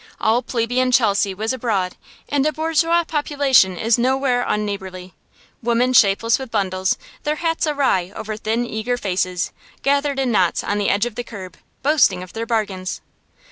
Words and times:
All 0.19 0.41
plebeian 0.41 0.91
Chelsea 0.91 1.31
was 1.35 1.53
abroad, 1.53 1.95
and 2.27 2.43
a 2.47 2.51
bourgeois 2.51 3.03
population 3.03 3.77
is 3.77 3.99
nowhere 3.99 4.43
unneighborly. 4.47 5.13
Women 5.61 5.93
shapeless 5.93 6.39
with 6.39 6.49
bundles, 6.49 6.97
their 7.21 7.35
hats 7.35 7.67
awry 7.67 8.11
over 8.15 8.35
thin, 8.35 8.65
eager 8.65 8.97
faces, 8.97 9.51
gathered 9.83 10.17
in 10.17 10.31
knots 10.31 10.63
on 10.63 10.79
the 10.79 10.89
edge 10.89 11.05
of 11.05 11.13
the 11.13 11.23
curb, 11.23 11.55
boasting 11.83 12.23
of 12.23 12.33
their 12.33 12.47
bargains. 12.47 12.99